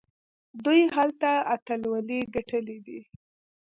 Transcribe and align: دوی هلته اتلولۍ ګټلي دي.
دوی 0.65 0.81
هلته 0.95 1.29
اتلولۍ 1.53 2.19
ګټلي 2.35 2.77
دي. 2.85 2.99